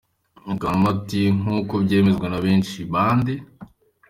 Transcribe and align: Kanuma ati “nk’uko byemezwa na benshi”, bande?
Kanuma 0.61 0.87
ati 0.95 1.21
“nk’uko 1.39 1.73
byemezwa 1.85 2.27
na 2.29 2.39
benshi”, 2.45 2.77
bande? 2.93 3.33